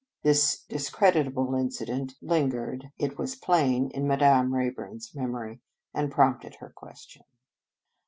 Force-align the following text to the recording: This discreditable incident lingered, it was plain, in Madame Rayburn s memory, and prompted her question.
This 0.23 0.63
discreditable 0.67 1.53
incident 1.53 2.15
lingered, 2.23 2.89
it 2.97 3.19
was 3.19 3.35
plain, 3.35 3.91
in 3.91 4.07
Madame 4.07 4.51
Rayburn 4.51 4.95
s 4.95 5.13
memory, 5.13 5.61
and 5.93 6.11
prompted 6.11 6.55
her 6.55 6.71
question. 6.75 7.21